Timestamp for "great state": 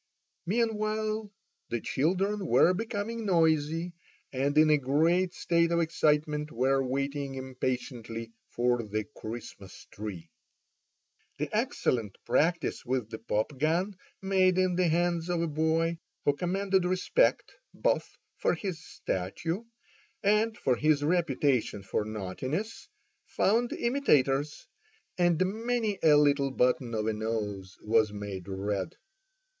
4.79-5.71